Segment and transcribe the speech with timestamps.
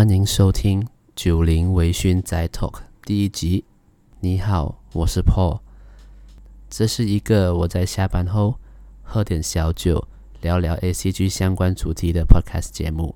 [0.00, 0.80] 欢迎收听
[1.14, 2.72] 《九零微醺宅 Talk》
[3.04, 3.66] 第一集。
[4.20, 5.60] 你好，我是 Paul。
[6.70, 8.54] 这是一个我在下班后
[9.02, 10.08] 喝点小酒，
[10.40, 13.14] 聊聊 ACG 相关主题的 Podcast 节目。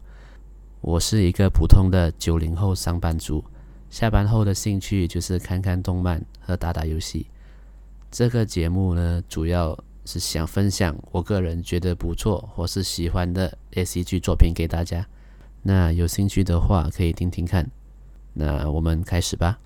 [0.82, 3.42] 我是一个普通的九零后上班族，
[3.88, 7.28] 下班后的兴趣就是看看动漫和打打游戏。
[8.10, 9.74] 这个节目呢，主要
[10.04, 15.08] 是想分享我个人觉得不错或是喜欢的 ACG 作品给大家。
[15.66, 17.66] 那有兴趣的话，可以听听看。
[18.34, 19.58] 那我们开始吧。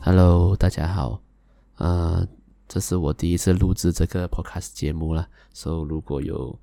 [0.00, 1.20] Hello，大家好。
[1.76, 2.26] 呃，
[2.66, 6.58] 这是我第一次录制这个 Podcast 节目了，所以如果有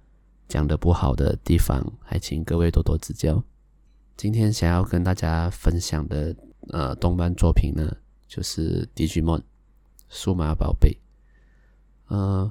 [0.49, 3.41] 讲的不好的地方，还请各位多多指教。
[4.17, 6.33] 今天想要跟大家分享的
[6.69, 7.97] 呃动漫作品呢，
[8.27, 9.39] 就是《Digimon》
[10.07, 10.97] 数码宝贝。
[12.07, 12.49] 呃，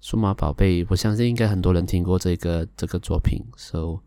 [0.00, 3.98] 数码宝贝，我相信应该很多人听过这个这个作品，so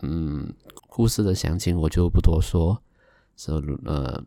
[0.00, 0.50] 嗯，
[0.88, 2.82] 故事的详情我就不多说。
[3.36, 4.24] so 呃，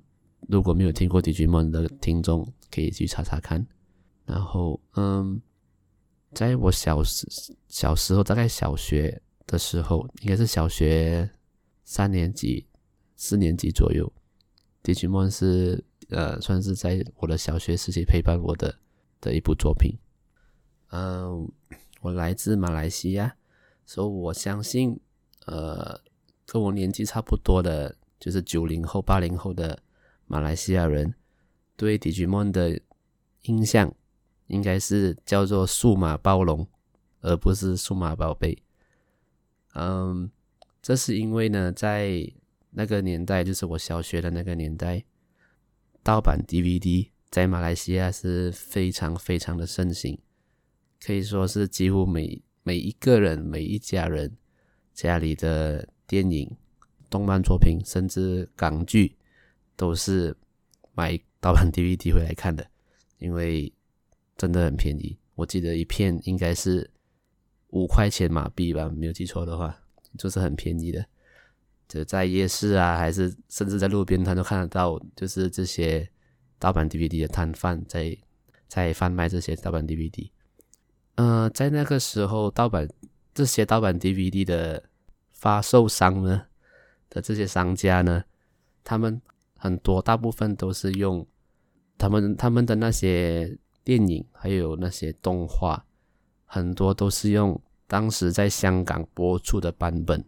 [0.48, 3.66] 如果没有听过《Digimon》的听众，可以去查查看。
[4.28, 5.42] 然后嗯，
[6.34, 7.28] 在我小时
[7.68, 11.28] 小时候，大概小学的时候，应该是小学。
[11.86, 12.66] 三年级、
[13.16, 14.12] 四年级左右
[14.84, 18.80] ，Digimon 是呃，算是在我的小学时期陪伴我的
[19.22, 19.96] 的一部作品。
[20.90, 21.48] 嗯、
[22.02, 23.36] 我来自马来西亚，
[23.86, 25.00] 所以我相信，
[25.46, 26.02] 呃，
[26.48, 29.78] 跟我年纪差不多的，就是九零后、八零后的
[30.26, 31.14] 马来西亚人，
[31.78, 32.82] 对 Digimon 的
[33.44, 33.94] 印象
[34.48, 36.68] 应该是叫做数码暴龙，
[37.22, 38.58] 而不是数码宝贝。
[39.76, 40.32] 嗯。
[40.86, 42.32] 这是因为呢，在
[42.70, 45.04] 那个年代，就是我小学的那个年代，
[46.04, 50.20] 盗版 DVD 在马来西亚是非常非常的盛行，
[51.04, 54.38] 可以说是几乎每每一个人、每一家人
[54.94, 56.56] 家里的电影、
[57.10, 59.18] 动漫作品，甚至港剧，
[59.76, 60.38] 都是
[60.94, 62.70] 买盗版 DVD 回来看的，
[63.18, 63.74] 因为
[64.38, 65.18] 真的很便宜。
[65.34, 66.92] 我记得一片应该是
[67.70, 69.82] 五块钱马币吧，没有记错的话。
[70.18, 71.06] 就是很便宜的，
[71.88, 76.10] 就在夜市啊，还是甚至在路边摊都看得到，就是这些
[76.58, 78.18] 盗版 DVD 的摊贩在
[78.68, 80.30] 在贩卖这些盗版 DVD。
[81.16, 82.88] 呃，在那个时候，盗版
[83.34, 84.84] 这些盗版 DVD 的
[85.32, 86.46] 发售商呢
[87.10, 88.24] 的这些商家呢，
[88.84, 89.22] 他们
[89.58, 91.26] 很多大部分都是用
[91.98, 95.86] 他们他们的那些电影还有那些动画，
[96.46, 97.62] 很多都是用。
[97.88, 100.26] 当时在香港播出的版本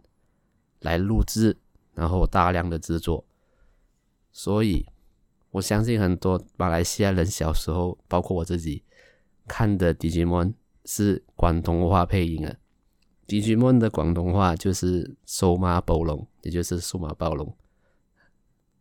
[0.80, 1.56] 来录制，
[1.94, 3.24] 然后大量的制作，
[4.30, 4.86] 所以
[5.50, 8.84] 我相信很多马来西亚人小时候，包括我自己
[9.46, 10.54] 看的 Digimon
[10.84, 12.56] 是广东话配音的。
[13.26, 17.54] Digimon 的广东话就是数码暴龙，也就是数码暴龙。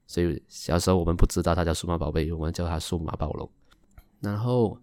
[0.05, 3.49] 所以小时候我们不知道它叫数码宝贝，我们叫它数码暴龙。
[4.21, 4.79] 然后，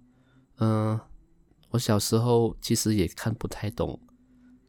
[0.59, 1.01] 嗯、
[1.75, 3.99] 我小时候其实也看不太懂，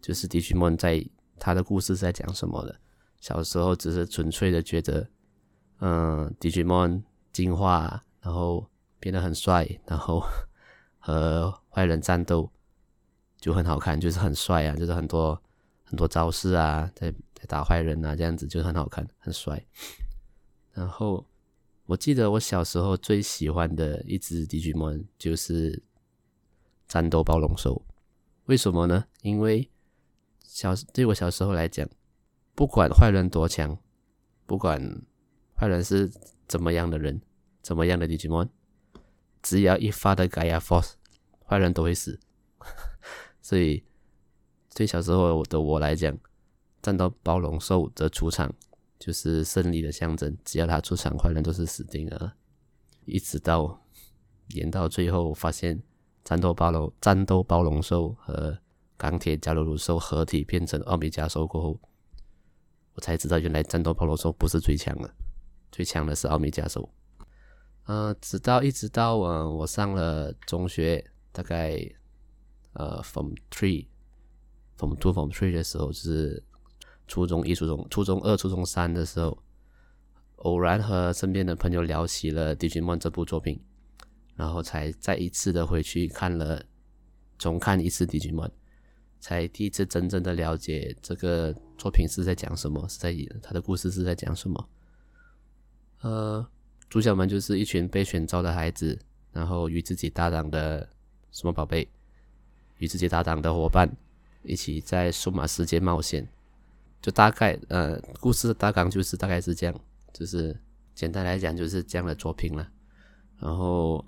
[0.01, 1.07] 就是 Digimon 在
[1.37, 2.79] 他的故事在讲什么的。
[3.21, 5.07] 小时候只是纯粹的觉得，
[5.81, 8.67] 嗯，Digimon 进化，然后
[8.99, 10.23] 变得很帅，然后
[10.97, 12.51] 和坏人战斗
[13.39, 15.39] 就很好看，就是很帅啊，就是很多
[15.83, 19.63] 很多招式啊，在在打坏人啊，这样子就很好看，很帅。
[20.73, 21.23] 然后
[21.85, 25.83] 我记得我小时候最喜欢的一只 Digimon 就是。
[26.87, 27.85] 战斗暴龙兽，
[28.45, 29.05] 为什么呢？
[29.21, 29.69] 因为
[30.39, 31.89] 小对我小时候来讲，
[32.53, 33.77] 不管坏人多强，
[34.45, 35.01] 不管
[35.55, 36.11] 坏人是
[36.47, 37.21] 怎么样的人，
[37.61, 38.49] 怎么样的 Digimon，
[39.41, 40.93] 只要一发的 Gaia Force，
[41.45, 42.19] 坏人都会死。
[43.41, 43.83] 所以
[44.73, 46.17] 对小时候的我来讲，
[46.81, 48.53] 战斗暴龙兽的出场
[48.99, 50.37] 就是胜利的象征。
[50.45, 52.35] 只要他出场，坏人都是死定了。
[53.05, 53.81] 一直到
[54.49, 55.81] 演到最后，发现。
[56.25, 58.57] 战斗暴龙、战斗暴龙兽和
[58.97, 61.79] 钢铁加鲁鲁兽合体变成奥米加兽过后，
[62.95, 65.13] 我才知道原来战斗暴龙兽不是最强的，
[65.71, 66.89] 最强的是奥米加兽。
[67.83, 71.79] 呃，直到一直到呃我上了中学，大概
[72.73, 73.85] 呃 from Three、
[74.77, 76.43] from Two、from Three 的时候，就是
[77.07, 79.37] 初中一、初中、初中二、初中三的时候，
[80.37, 83.63] 偶然和身边的朋友聊起了《Digimon》这部作品。
[84.35, 86.63] 然后才再一次的回去看了，
[87.37, 88.47] 重看一次《dj 们》，
[89.19, 94.69] 才第一次真正的了解这个作品是在讲什么，是在演他的故事是在讲什么。
[96.01, 96.45] 呃，
[96.89, 98.99] 主角们就是一群被选召的孩子，
[99.31, 100.87] 然后与自己搭档的
[101.31, 101.89] 什么宝贝，
[102.77, 103.89] 与自己搭档的伙伴
[104.43, 106.27] 一起在数码世界冒险。
[107.01, 109.79] 就大概呃，故事大纲就是大概是这样，
[110.11, 110.59] 就是
[110.93, 112.67] 简单来讲就是这样的作品了。
[113.37, 114.03] 然后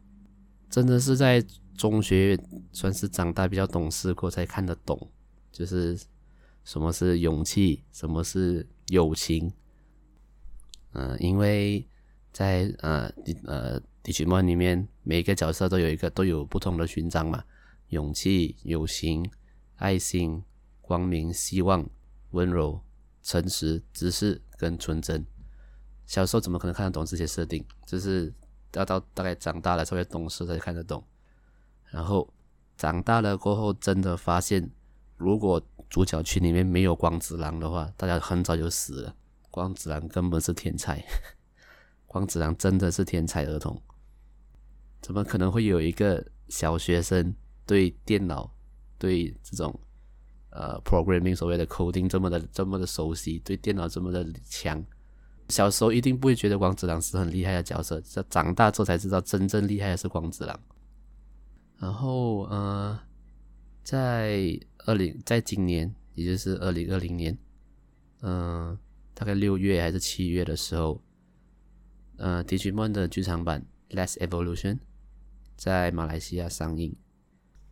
[0.69, 1.45] 真的是在。
[1.77, 2.35] 中学
[2.71, 5.11] 算是长大比较懂事过才看得懂，
[5.51, 5.95] 就是
[6.63, 9.53] 什么是勇气，什么是友情。
[10.93, 11.87] 嗯、因为
[12.33, 13.07] 在呃
[13.45, 17.43] 呃 Digimon 里面，每一个角色都有一个都有不同的勋章嘛，
[17.89, 19.29] 勇气、友情、
[19.75, 20.41] 爱心、
[20.81, 21.87] 光明、希望、
[22.31, 22.81] 温柔、
[23.21, 25.23] 诚实、知识跟纯真。
[26.07, 27.63] 小时候怎么可能看得懂这些设定？
[27.85, 28.33] 就是
[28.73, 31.03] 要到大概长大了稍微懂事才看得懂。
[31.89, 32.31] 然后
[32.75, 34.69] 长大了过后，真的发现，
[35.15, 39.15] 如果主角群里面没有光子郎的话，大家很早就死了。
[39.49, 41.03] 光子郎根本是天才，
[42.05, 43.81] 光子郎真的是天才儿童。
[45.01, 47.33] 怎么可能会有一个小学生
[47.65, 48.53] 对电脑、
[48.97, 49.79] 对这种
[50.49, 54.83] 呃 programming 所谓的 coding 这么的这么的熟悉，对电脑这么的强？
[55.49, 60.59] 小时候一定不会觉得光子郎是很厉害的角色，这长大之后才知道，真正厉害的是光子郎。
[61.79, 62.99] 然后，呃，
[63.83, 67.37] 在二零，在今年，也就是二零二零年，
[68.21, 68.77] 嗯、
[69.13, 71.01] 大概六月还是七月的时候，
[72.17, 73.65] 呃，Digimon 的剧场版
[73.95, 74.73] 《Last Evolution》
[75.55, 76.95] 在马来西亚上映。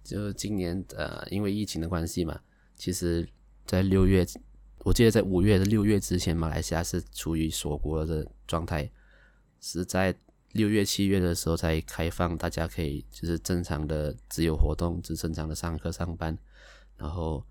[0.04, 2.40] 就今年，呃，因为疫情的关系嘛，
[2.76, 3.28] 其实，
[3.66, 4.24] 在六月，
[4.80, 8.90] 我记得在五月的六月之前，马来西亚是处于锁国的状态，
[9.60, 10.16] 是在。
[10.56, 16.38] 六月、七月的时候才开放，大家可以就是正常的自由活动，只正常的上课、上班。
[16.96, 17.46] 然后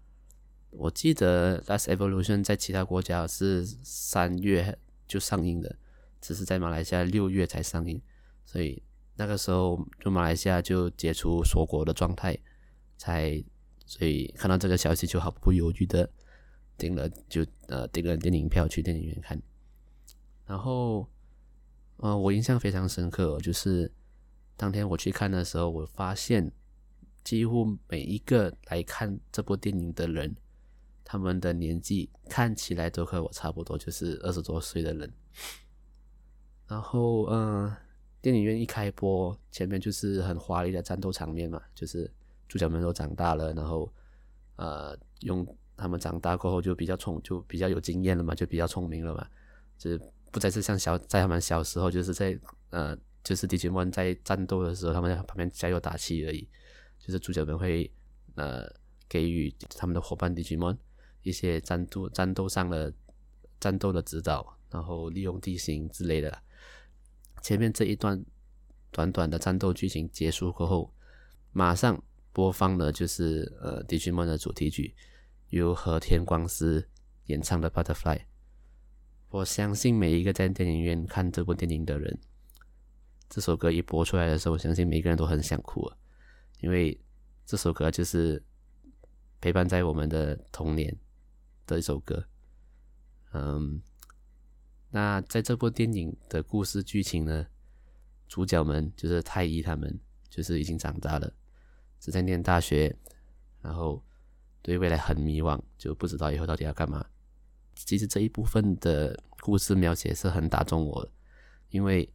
[0.71, 5.77] 我记得《Last Evolution》在其他国家是三月就上映的，
[6.19, 8.01] 只是在马来西亚六月才上映。
[8.47, 8.83] 所以
[9.17, 12.35] 那个时候就马来西亚就解除锁国的状态，
[12.97, 13.45] 才
[13.85, 16.09] 所以看到这个消息就毫不犹豫的
[16.77, 19.41] 订了就呃订了电影票去电影院看，
[20.47, 21.09] 然后。
[21.99, 23.91] 呃，我印象非常深刻，就是
[24.57, 26.51] 当天我去看的时候，我发现
[27.23, 30.35] 几乎每一个来看这部电影的人，
[31.05, 35.11] 他们的年纪看起来都和我差不多，就是二十多岁的人。
[36.67, 37.73] 然后，嗯、
[38.21, 42.13] 电影院一开播，前面就是很华丽的战斗场面嘛，就是
[42.49, 43.91] 主角们都长大了，然后，
[44.57, 49.27] 呃，用他们长大过后就比较聪，就比较有经验了嘛，就比较聪明了嘛，
[49.79, 50.01] 就是。
[50.33, 52.37] 不再是像小在他们小时候，就是在
[52.71, 56.49] 呃，就是 Digimon 在战斗的时候，他们在旁边加油打气而已。
[56.99, 57.89] 就是主角们会
[58.35, 58.69] 呃
[59.09, 60.77] 给予他们的伙伴 Digimon
[61.23, 62.93] 一些战斗战斗上的
[63.61, 66.37] 战斗的指导，然后利用地形之类的。
[67.41, 68.25] 前面这一段
[68.91, 70.93] 短短的战斗剧情结束过后，
[71.53, 74.93] 马上播放的就是呃 Digimon 的主题曲，
[75.59, 76.89] 由和田光司
[77.27, 78.23] 演唱的 Butterfly。
[79.31, 82.19] 我相信每一个在电影院看这部电影的人，
[83.29, 85.97] 这首歌一播出来的时候，我相信每个人都很想哭啊，
[86.61, 87.01] 因为
[87.47, 88.43] 这首歌就是
[89.41, 90.97] 陪伴在我们的童年
[91.67, 92.27] 的一首歌。
[93.33, 93.83] 嗯，
[94.91, 97.47] 那在这部电影的故事剧情呢，
[98.29, 101.33] 主角们就是太一他们，就是已经长大了，
[102.01, 102.97] 是在念大学，
[103.61, 104.05] 然后
[104.65, 107.05] 对未来很迷惘，就不知道以后到底要干嘛。
[107.75, 111.07] 其实这一部分的故事描写是很打中我，
[111.69, 112.11] 因为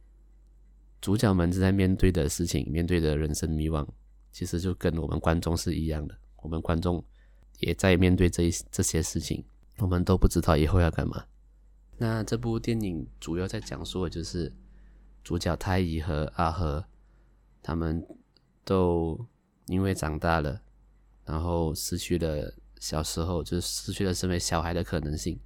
[1.00, 3.86] 主角们正在面对的事情，面对的人生迷惘，
[4.32, 6.18] 其实就跟我们观众是一样的。
[6.38, 7.04] 我们观众
[7.60, 9.44] 也在面对这一这些事情，
[9.78, 11.24] 我们都不知道以后要干嘛。
[11.98, 14.52] 那这部电影主要在讲述的就是
[15.22, 16.84] 主角太乙和阿和，
[17.62, 18.04] 他们
[18.64, 19.24] 都
[19.66, 20.62] 因为长大了，
[21.24, 22.52] 然后失去了。
[22.80, 25.38] 小时候就失去了身为小孩的可能性，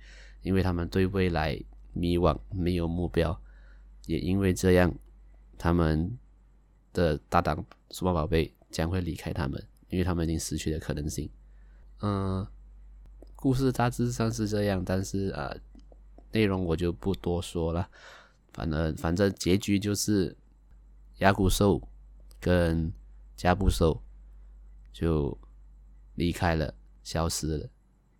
[0.42, 1.60] 因为他们对未来
[1.92, 3.36] 迷惘，没有目标，
[4.06, 4.94] 也因为这样，
[5.58, 6.16] 他们
[6.92, 11.28] 的搭档数码宝贝将会离开他们，因为他们已经失去了可能性。
[12.02, 12.46] 嗯，
[13.34, 15.52] 故事大致上是这样，但是啊，
[16.30, 17.90] 内容我就不多说了。
[18.52, 20.36] 反正反正结局就是
[21.18, 21.82] 亚古兽
[22.38, 22.92] 跟
[23.36, 24.00] 加布兽
[24.92, 25.36] 就
[26.14, 26.74] 离开了。
[27.04, 27.68] 消失了，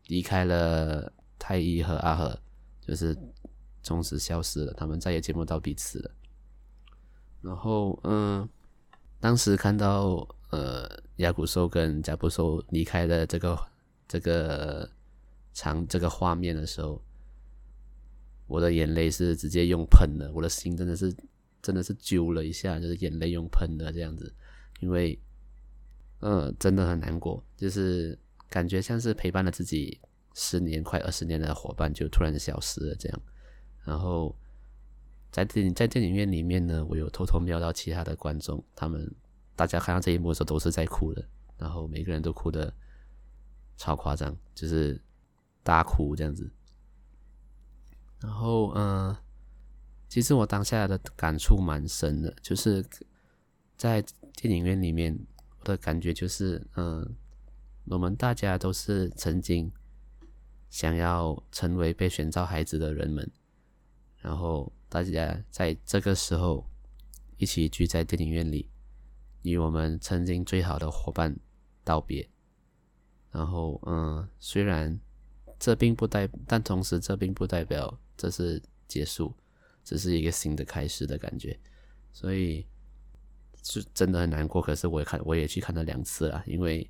[0.09, 2.39] 离开了太一和阿和，
[2.83, 3.17] 就是
[3.83, 6.11] 从此消失了，他们再也见不到彼此了。
[7.41, 8.47] 然后，嗯，
[9.21, 10.87] 当时看到呃
[11.17, 13.59] 亚古兽跟加布兽离开的这个
[14.07, 14.87] 这个
[15.55, 17.03] 场这个画面的时候，
[18.47, 21.11] 我的眼泪是直接用喷的，我的心真的是
[21.63, 24.31] 真的是揪了一下，就是眼泪用喷的这样子，
[24.81, 25.19] 因为
[26.27, 30.01] 嗯，真的很难过，就是感觉像是陪伴了自己
[30.33, 33.23] 十年快二十年的伙伴就突然消失了这样，
[33.85, 34.35] 然后
[35.31, 39.15] 在电在电影院里面呢，我有偷偷瞄到其他的观众，他们
[39.55, 41.23] 大家看到这一幕的时候都是在哭的，
[41.59, 42.73] 然后每个人都哭的
[43.77, 44.99] 超夸张，就是
[45.63, 46.51] 大哭这样子。
[48.21, 49.15] 然后，嗯、
[50.09, 52.83] 其实我当下的感触蛮深的，就是
[53.77, 54.03] 在
[54.35, 55.15] 电影院里面，
[55.65, 57.17] 的感觉就是，嗯、
[57.87, 59.73] 我们大家都是曾经
[60.71, 63.29] 想要成为被选召孩子的人们，
[64.19, 66.65] 然后大家在这个时候
[67.39, 68.71] 一起聚在电影院里，
[69.43, 71.37] 与我们曾经最好的伙伴
[71.83, 72.29] 道别。
[73.33, 75.01] 然后，嗯、虽然
[75.59, 77.99] 这并不代，但同时这并不代表。
[78.17, 79.35] 这是结束，
[79.83, 81.59] 这是一个新的开始的感觉，
[82.13, 82.65] 所以
[83.65, 84.63] 是真的很难过。
[84.63, 86.89] 可是我也看，我也去看了两次了，因为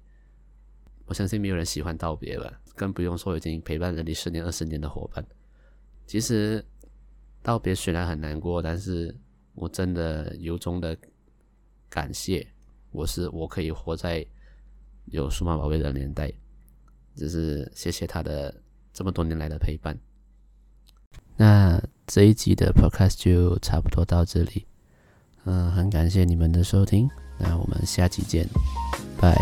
[1.07, 5.25] 我相信没有人喜欢道别吧，更不用说已经陪伴了你十年、二十年的伙伴。
[6.07, 6.63] 其实
[7.43, 9.17] 道别虽然很难过，但是
[9.55, 10.95] 我真的由衷的
[11.89, 12.47] 感谢，
[12.91, 14.27] 我是我可以活在
[15.07, 16.33] 有数码宝贝的年代，
[17.15, 18.55] 只是谢谢他的
[18.93, 19.99] 这么多年来的陪伴。
[21.37, 24.67] 那这一集的 Podcast 就差不多到这里，
[25.45, 27.09] 嗯，很感谢你们的收听，
[27.39, 28.47] 那我们下期见，
[29.21, 29.37] 拜。